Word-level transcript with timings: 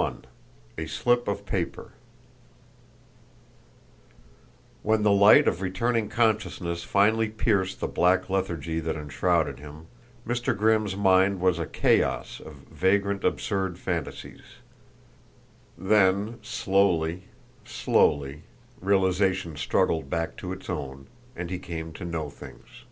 XXI 0.00 0.18
A 0.78 0.86
SLIP 0.86 1.28
OF 1.28 1.44
PAPER 1.44 1.92
When 4.82 5.02
the 5.02 5.10
light 5.12 5.46
of 5.46 5.60
returning 5.60 6.08
consciousness 6.08 6.82
finally 6.84 7.28
pierced 7.28 7.80
the 7.80 7.86
black 7.86 8.30
lethargy 8.30 8.80
that 8.80 8.96
enshrouded 8.96 9.58
him, 9.58 9.88
Mr. 10.26 10.56
Grimm's 10.56 10.96
mind 10.96 11.38
was 11.42 11.58
a 11.58 11.66
chaos 11.66 12.40
of 12.40 12.64
vagrant, 12.72 13.24
absurd 13.24 13.78
fantasies; 13.78 14.40
then 15.76 16.38
slowly, 16.40 17.24
slowly, 17.66 18.44
realization 18.80 19.54
struggled 19.54 20.08
back 20.08 20.34
to 20.38 20.50
its 20.50 20.70
own, 20.70 21.08
and 21.36 21.50
he 21.50 21.58
came 21.58 21.92
to 21.92 22.06
know 22.06 22.30
things. 22.30 22.84